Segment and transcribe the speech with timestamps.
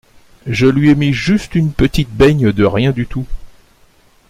[0.47, 3.27] Je lui ai mis juste une petite beigne de rien du tout.